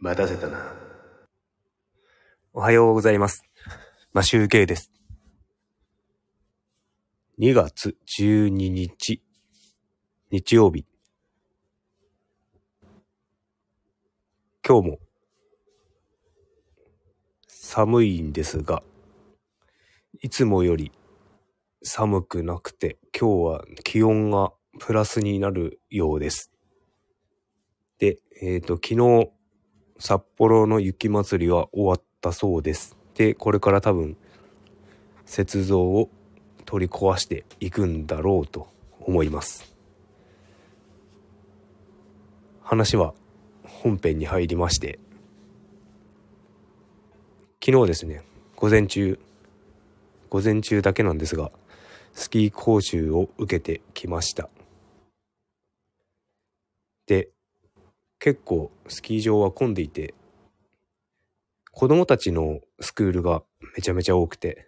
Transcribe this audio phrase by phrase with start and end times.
[0.00, 0.58] 待たせたな。
[2.52, 3.42] おはようございます。
[4.12, 4.92] マシュウケイです。
[7.40, 9.20] 2月12日、
[10.30, 10.86] 日曜日。
[14.64, 14.98] 今日も
[17.48, 18.84] 寒いんですが、
[20.22, 20.92] いつもより
[21.82, 26.52] 寒くなくて、今日は気温がプラスになるようです。
[27.98, 29.32] で、えっ、と、昨日、
[29.98, 32.96] 札幌の雪まつりは終わったそうです。
[33.14, 34.16] で、これから多分、
[35.26, 36.08] 雪像を
[36.64, 38.68] 取り壊していくんだろうと
[39.00, 39.74] 思います。
[42.62, 43.14] 話は
[43.64, 44.98] 本編に入りまして、
[47.64, 48.22] 昨日ですね、
[48.54, 49.18] 午前中、
[50.30, 51.50] 午前中だけなんですが、
[52.12, 54.48] スキー講習を受けてきました。
[57.06, 57.30] で、
[58.20, 60.14] 結構スキー場は混んでいて、
[61.72, 63.42] 子供たちのスクールが
[63.76, 64.66] めちゃめちゃ多くて、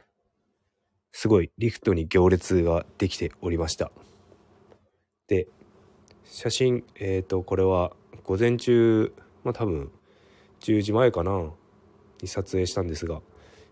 [1.11, 3.91] すごいリフトに行列ができておりました。
[5.27, 5.49] で、
[6.25, 9.91] 写真、えっ、と、これは午前中、まあ多分
[10.61, 11.51] 10時前かな、
[12.23, 13.21] に撮影したんですが、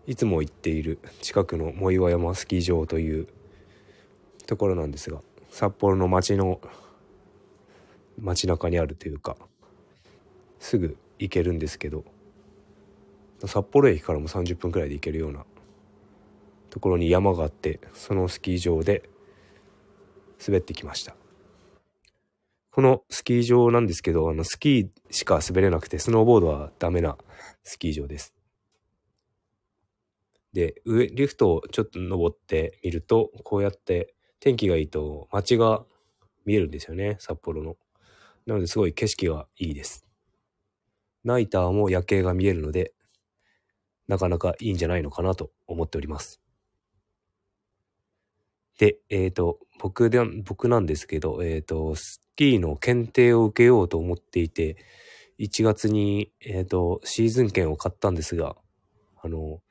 [0.07, 3.27] いつも行っている近くの藻岩山スキー場という
[4.45, 6.59] ところなんですが、札幌の街の
[8.19, 9.37] 街中にあるというか、
[10.59, 12.03] すぐ行けるんですけど
[13.45, 15.45] 札幌駅からも30分くらいで行けるような
[16.69, 19.09] ところに山があってそのスキー場で
[20.45, 21.15] 滑ってきました。
[22.71, 27.17] このスキー場なんですけどあのスキーしか滑れなくてスノーボードはダメな
[27.63, 28.33] スキー場です。
[30.53, 35.83] で上リフトをちょっと登ってみるとこうやって天気がいいと街が
[36.45, 37.75] 見えるんですよね札幌の。
[38.45, 40.08] なのですごい景色がいいです。
[41.23, 42.93] ナイターも夜景が見えるので、
[44.07, 46.41] なかなかいいんじゃないのかなと思っております。
[48.79, 54.77] で、えっ、と、僕で、僕なんですけど、えっ、と、スキーの検定を受けようと思っていて、
[55.37, 58.55] 1月に、えっ、と、シーズン券を買ったんですが、
[59.21, 59.61] あの、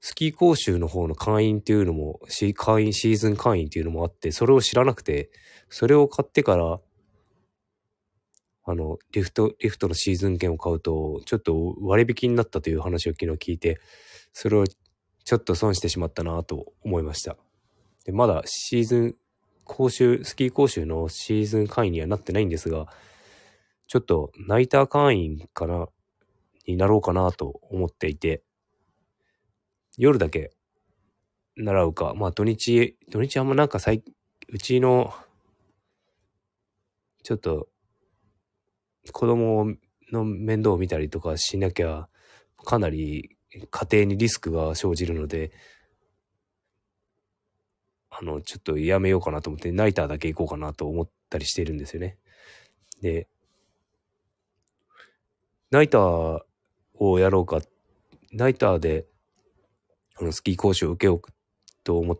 [0.00, 2.20] スキー講習の方の会員っていうのも、
[2.54, 5.30] 会員、シーズン会員っていうのもあって、それを知らなくて、
[5.68, 6.80] それを買ってから、
[8.68, 13.80] あの、リフト、リフトのシーズン券を買うと、ちょっと割引になったという話を昨日聞いて、
[14.32, 17.36] それをちょっと損してしまったなと思いました。
[18.04, 19.16] で、まだシーズン、
[19.62, 22.88] 講習、スキー講習のシーズン会員にはなってないんですが、
[23.86, 25.86] ちょっとナイター会員かな、
[26.66, 28.42] になろうかなと思っていて、
[29.96, 30.50] 夜だけ
[31.56, 34.02] 習うか、まあ土日、土日あんまなんか最、
[34.48, 35.14] うちの、
[37.22, 37.68] ちょっと
[39.12, 39.74] 子供
[40.12, 42.08] の面倒を見たりとかしなきゃ、
[42.64, 43.36] かなり
[43.70, 45.52] 家庭にリスクが生じるので、
[48.10, 52.16] あの、ちょっとやめようかなと思って、ナイターだけ行こうかなと思ったりしてるんですよね。
[53.02, 53.28] で、
[55.70, 56.40] ナイター
[56.94, 57.60] をやろうか、
[58.32, 59.06] ナイターで、
[60.18, 61.22] あの、スキー講習を受けよう
[61.84, 62.18] と思っ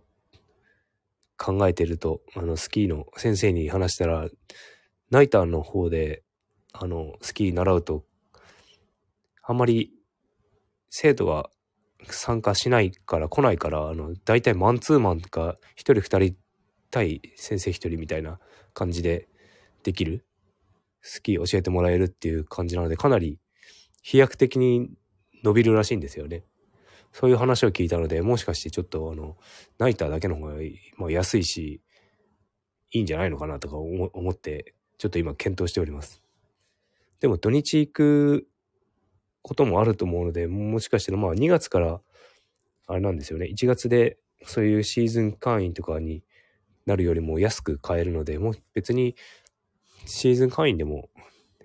[1.36, 4.28] 考えてると、あの、スキーの先生に話したら、
[5.10, 6.22] ナイターの方で、
[6.78, 8.04] あの、スキー習うと、
[9.42, 9.92] あんまり
[10.90, 11.50] 生徒が
[12.08, 16.36] 参加しないから来ないから、あの、大体マンツーマンとか、一人二人
[16.90, 18.38] 対先生一人みたいな
[18.74, 19.28] 感じで
[19.82, 20.26] できる
[21.00, 23.38] スキー教えてもらえるっていう感じなので、かなり
[24.02, 24.90] 飛躍的に
[25.42, 26.44] 伸びるらしいんですよね。
[27.12, 29.36] そういう話を聞いたので、もしかしてちょっとあの、
[29.78, 30.54] ナイターだけの方が、
[30.96, 31.80] まあ、安いし、
[32.92, 36.25] いいんじゃないのかなとか思って、ちょっと今検討しております。
[37.20, 38.48] でも土日行く
[39.42, 42.00] こともあると思うので、もしかしたらまあ2月から、
[42.88, 46.22] あれなんですよね、1月でそういうシーズン会員とかに
[46.84, 49.16] なるよりも安く買えるので、もう別に
[50.04, 51.10] シーズン会員でも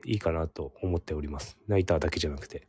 [0.05, 1.57] いいかなと思っております。
[1.67, 2.67] ナイターだけじゃなくて。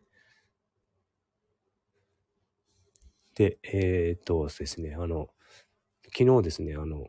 [3.35, 5.31] で、えー、っとですね、あの、
[6.17, 7.09] 昨日ですね、あの、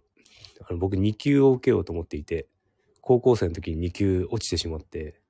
[0.68, 2.48] あの僕2級を受けようと思っていて、
[3.02, 5.22] 高校生の時に2級落ちてしまって、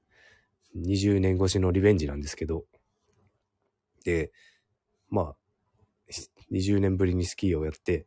[0.76, 2.66] 20年越しのリベンジなんですけど、
[4.04, 4.32] で、
[5.10, 5.36] まあ、
[6.52, 8.06] 20年ぶりにスキーをやって、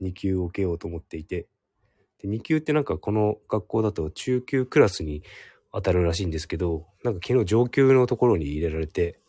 [0.00, 1.46] 2級を受けようと思っていて、
[2.20, 5.22] で2級ってなんかこの学校だと中級クラスに
[5.72, 9.20] 当たるらしいんですけど、なんか昨日上級のところに入れられて、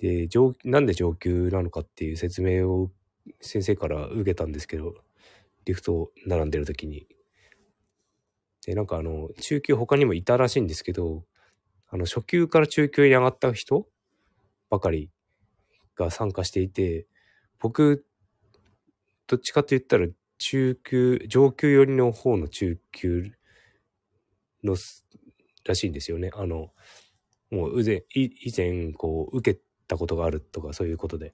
[0.00, 2.90] で、上、なんで上級なのかっていう説明を
[3.40, 4.94] 先生から受けたんですけど、
[5.64, 7.06] リフト並んでる時に。
[8.68, 11.24] で、なんかあの、中級他にもいたらしいんですけど、
[11.88, 13.88] あの、初級から中級に上がった人
[14.68, 15.10] ばかり
[15.96, 17.06] が参加していて、
[17.60, 18.04] 僕、
[19.26, 20.06] どっちかと言ったら
[20.36, 23.32] 中級、上級寄りの方の中級
[24.62, 24.76] の、
[25.64, 26.30] らしいんですよね。
[26.34, 26.68] あの、
[27.50, 31.32] もう以前、以前、こう、受けたことがあるとか、そういうことで。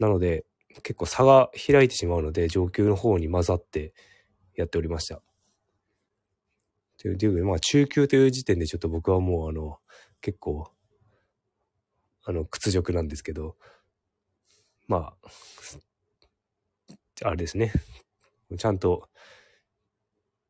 [0.00, 0.44] なので、
[0.82, 3.94] 結構差が開いてしまうので、上級の方に混ざって
[4.56, 5.22] やっておりました。
[7.16, 9.78] という、まあ、中級という時点でちょっと僕はもう、あの、
[10.20, 10.70] 結構、
[12.24, 13.56] あの、屈辱なんですけど、
[14.88, 15.28] まあ、
[17.24, 17.72] あれですね。
[18.58, 19.08] ちゃんと、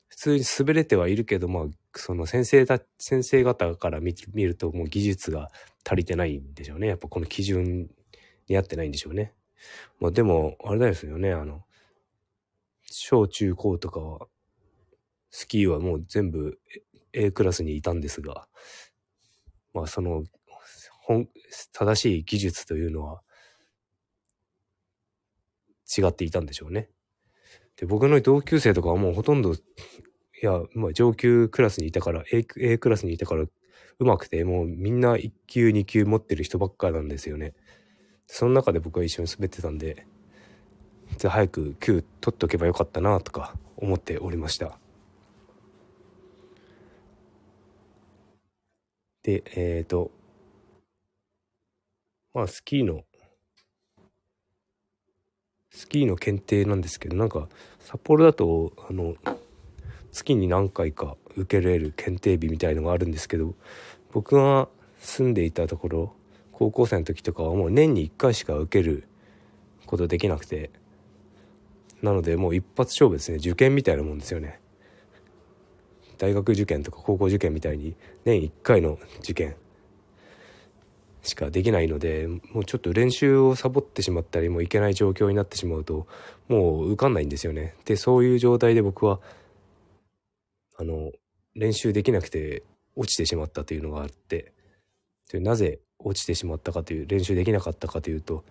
[0.08, 1.64] 普通に滑れてはいるけど、まあ、
[1.94, 4.14] その先生た、先生方から見
[4.44, 5.50] るともう技術が
[5.84, 6.88] 足りてないんでしょうね。
[6.88, 7.90] やっぱこの基準
[8.48, 9.34] に合ってないんでしょうね。
[10.00, 11.64] まあでも、あれですよね、あの、
[12.84, 14.26] 小中高とかは、
[15.38, 16.58] スキーはもう全部
[17.12, 18.48] A クラスにいたんですが、
[19.74, 20.24] まあその、
[21.02, 21.28] 本、
[21.74, 23.20] 正しい技術というのは
[25.86, 26.88] 違っていたんでしょうね。
[27.76, 29.58] で、僕の同級生とかはもうほとんど、い
[30.40, 33.50] や、まあ上級クラスにいたから、A, A クラスにいたから、う
[34.06, 37.52] まくて、もうみんな1級2級持ってる人ばっかなんですよね。
[38.26, 40.06] その中で僕は一緒に滑ってたんで、
[41.18, 44.78] じゃ早く級取っておけばよかったなとか思っておりました。
[49.26, 50.12] で、えっ、ー、と、
[52.32, 53.02] まあスキーの、
[55.73, 57.49] スキーの検定なんですけど、なんか
[57.81, 59.17] 札幌だと、あの、
[60.12, 63.56] 月に何回か受けられる検定日みたいのがあるんですけど、
[64.12, 64.69] 僕が
[65.00, 66.12] 住んでいたところ、
[66.52, 69.08] 高校生の時とかはもう年に1回しか受ける
[69.87, 70.70] ことできなくて
[72.00, 73.38] なのでもう一発勝負ですね。
[73.38, 74.61] 受験みたいなもんですよね。
[76.18, 79.56] 大学受験とか高校受験みたいに年1回の受験
[81.22, 86.06] しかできないのでもうちょっと練習をサボってしまったりもういけない状況になってしまうと
[86.48, 87.74] もう受かんないんですよね。
[87.84, 89.20] でそういう状態で僕は
[90.78, 91.10] あの
[91.54, 92.62] 練習できなくて
[92.94, 94.52] 落ちてしまったというのがあって
[95.30, 98.44] でなぜ落ちてしまったかという練習できなかったかというと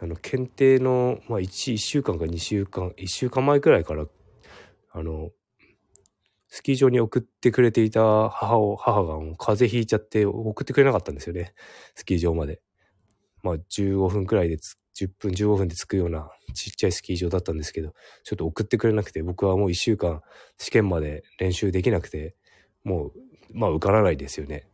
[0.00, 4.06] あの検定の、まあ1、1週間か2週間1週間前くらいから
[4.92, 5.30] あの
[6.48, 11.54] スキー場に送ってくれていた母を母が風邪ひいちゃって送ってくれなかったんですよね
[11.94, 12.60] スキー場まで。
[13.42, 17.92] まあ15分くらいで10分15分で着くようなちっちゃいスキー場だったんですけど
[18.24, 20.22] ちょっと送ってくれなくて僕はもう1週間
[20.58, 22.34] 試験まで練習できなくて
[22.82, 23.12] もう
[23.52, 24.66] まあ受からないですよね。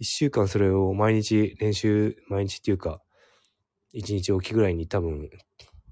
[0.00, 3.02] 一週間それを毎日練習、毎日っていうか、
[3.92, 5.28] 一日おきぐらいに多分、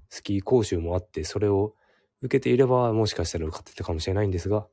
[0.09, 1.75] スキー講習もあって、それを
[2.23, 4.65] 受けていれば、もしかしたら受かってたかもしれないんですが、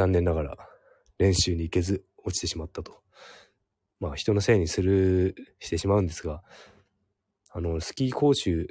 [0.00, 0.56] 残念ながら
[1.18, 3.02] 練習に行けず落ちてしまったと。
[3.98, 6.42] まあ人のせいにする、してしまうんですが、
[7.50, 8.68] あの、スキー講習、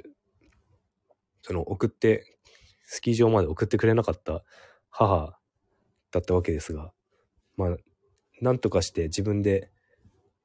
[1.42, 2.36] その送って、
[2.84, 4.42] スキー場まで送ってくれなかった
[4.88, 5.38] 母
[6.10, 6.90] だったわけですが、
[7.56, 7.76] まあ
[8.40, 9.70] 何とかして自分で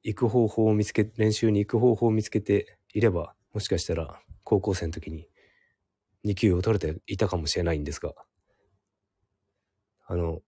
[0.03, 5.27] 行く方法を見つけ、練習に行く方法を見つけていれば、もしかしたら高校生の時に
[6.25, 8.13] 2級を取れていたかもしれないんですが、
[10.07, 10.41] あの、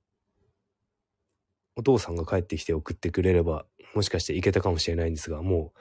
[1.77, 5.73] お父さんが帰ってきて送ってくれれば、もしかして行けたかもしれないんですが、も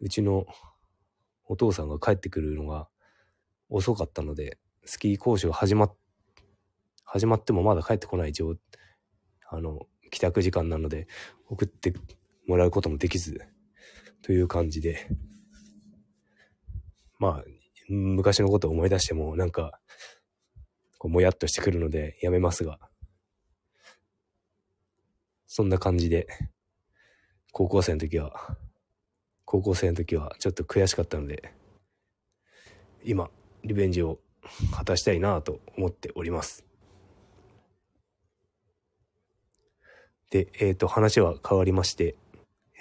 [0.00, 0.46] う、うちの
[1.46, 2.88] お父さんが帰ってくるのが
[3.68, 5.94] 遅かったので、スキー講習始まっ、
[7.04, 8.54] 始まってもまだ帰ってこない状、
[9.50, 11.08] あの、帰宅時間なので
[11.48, 11.92] 送って
[12.46, 13.40] もらうこともできず
[14.22, 15.08] という感じで。
[17.18, 17.44] まあ
[17.88, 19.80] 昔のことを思い出してもなんか
[20.98, 22.78] こうもやっとしてくるのでやめますが。
[25.46, 26.26] そんな感じで。
[27.52, 28.56] 高校生の時は。
[29.44, 31.52] 高校生の時はちょっと悔しかったので。
[33.04, 33.30] 今
[33.64, 34.18] リベンジを
[34.72, 36.64] 果たしたいなと思っております。
[40.30, 42.16] で、えっ、ー、と、話は変わりまして、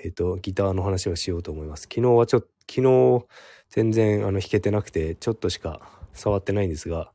[0.03, 1.83] えっ、ー、と、ギターの話をしようと思います。
[1.83, 3.25] 昨日はちょっと、昨日、
[3.69, 5.79] 全然、あの、弾けてなくて、ちょっとしか
[6.13, 7.11] 触ってないんですが、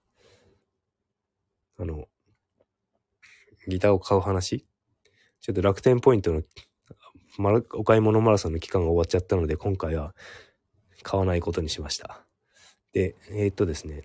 [1.78, 2.06] あの、
[3.66, 4.64] ギターを買う話
[5.40, 6.42] ちょっと楽天ポイントの、
[7.72, 10.14] お買い物マラソンの期間が終わっちゃったので、今回は
[11.02, 12.24] 買わないことにしました。
[12.92, 14.02] で、えー、っとですね、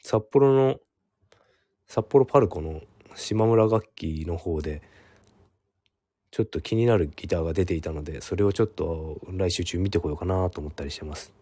[0.00, 0.76] 札幌の、
[1.86, 2.82] 札幌パルコの
[3.16, 4.82] 島村楽器の方で、
[6.30, 11.32] ちょっと気になるギターが出ていたので、それをちょっと来週中見てこようかなと思ったりしてます。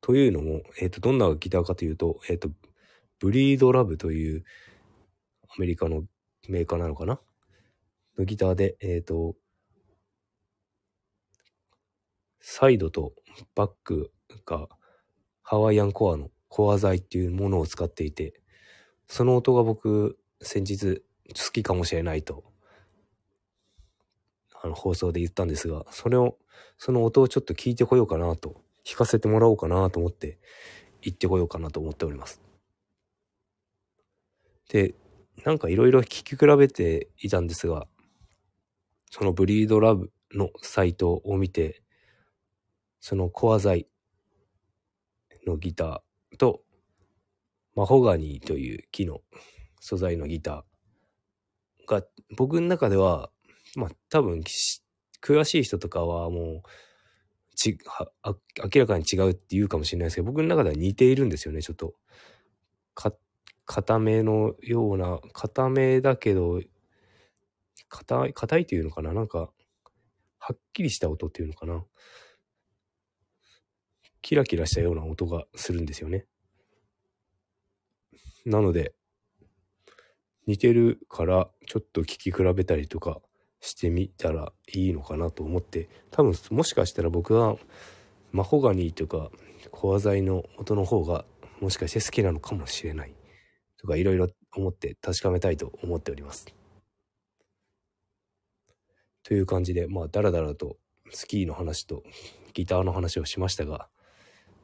[0.00, 2.50] というのも、えっ、ー、と、どんなギターかというと、えっ、ー、と、
[3.18, 4.44] ブリードラブという
[5.48, 6.04] アメリカの
[6.50, 7.20] メーカーなのかな？
[8.18, 9.36] のギターで、えっ、と、
[12.40, 13.12] サイドと
[13.54, 14.12] バック
[14.44, 14.68] が
[15.42, 18.40] ハワイアンコアのコア材っていうものを使っていて、
[19.06, 22.44] その音が僕先日好きかもしれないと、
[24.62, 26.36] あの放送で言ったんですが、それを、
[26.76, 30.38] その音をちょっと聞いてこようかなと、弾かせてもらおうかなと思って
[31.02, 32.40] 行ってこようかなと思っております。
[34.68, 34.94] で、
[35.44, 37.86] なんかいろいろ聞き比べていたんですが、
[39.10, 41.82] そのブリードラブのサイトを見て、
[43.00, 43.88] そのコア材
[45.46, 46.62] のギターと、
[47.74, 49.20] マホガニーという木の
[49.80, 52.02] 素材のギターが、
[52.36, 53.30] 僕の中では、
[53.76, 54.42] まあ多分、
[55.22, 56.68] 詳しい人とかはもう、
[57.54, 57.78] ち、
[58.24, 61.94] 明らかに違うって言うかもしれないですけど、僕の中では似ているんですよね、ちょっと。
[63.66, 66.60] 固めのような、固めだけど、
[67.88, 69.12] 硬い、硬いっていうのかな？
[69.12, 69.50] なんか、
[70.38, 71.84] はっきりした音っていうのかな？
[74.22, 76.26] キラキラしたような音がするんですよね。
[78.44, 78.94] なので、
[80.46, 83.20] 似てるからちょっと聞き比べたりとか
[83.60, 85.88] してみたらいいのかなと思って。
[86.10, 87.56] 多分もしかしたら僕は
[88.32, 89.30] マホガニーとか
[89.70, 91.24] コア材の音の方が
[91.60, 93.14] もしかして好きなのかもしれない。
[93.80, 96.46] とかいろいろ思って確かめたいと思っております。
[99.22, 100.76] という感じでまあダラダラと
[101.10, 102.02] スキーの話と
[102.52, 103.88] ギターの話をしましたが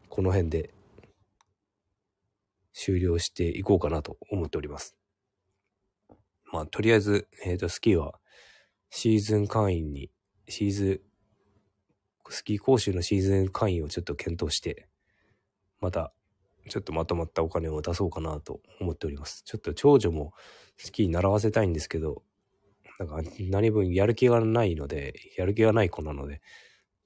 [0.09, 0.71] この辺で
[2.73, 4.97] 終了していこうかなと思っております。
[6.53, 8.21] まあ、とりあえず、えっ、ー、と、スキーは
[8.91, 10.11] シーズン会員に、
[10.49, 11.03] シーズ
[12.27, 14.89] ン、スキー講習のシーズン会員をちょっと検討して、
[15.81, 16.13] また、
[16.69, 19.43] ちょっとまとまったお金を出そうかなと思っております。
[19.45, 20.33] ちょっと長女も
[20.77, 22.23] スキー習わせたいんですけど、
[22.99, 26.41] なんか何分やる気がないので、やる気がない子なので、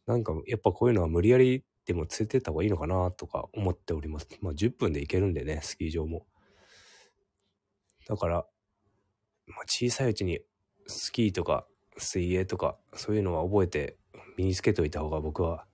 [0.07, 4.29] なんかやっぱこういうのは無理やりでも連れてった方がいいのかなとか思っております。
[4.41, 6.27] まあ10分で行けるんでね、スキー場も。
[8.09, 8.47] だから、
[9.47, 10.41] まあ、小さいうちに
[10.87, 13.97] スキーとか水泳とかそういうのは覚えて
[14.37, 15.67] 身につけておいた方が僕は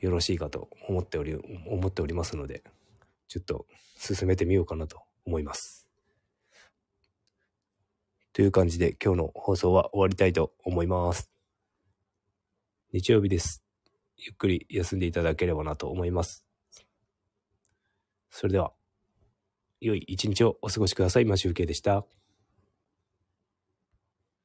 [0.00, 1.34] よろしいかと思っており、
[1.66, 2.62] 思っておりますので、
[3.28, 3.66] ちょっと
[3.96, 5.88] 進めてみようかなと思います。
[8.32, 11.30] という感じで今日の放送は終わりたいと思います。
[12.92, 13.64] 日曜日です。
[14.16, 16.46] ゆっくり休んでいただければなと思います。
[18.30, 18.72] それでは、
[19.80, 21.24] 良い一日をお過ごしください。
[21.24, 22.04] マシュウケでした。